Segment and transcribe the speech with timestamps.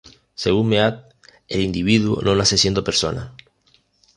[0.33, 0.95] Según Mead,
[1.47, 3.35] el individuo no nace siendo persona.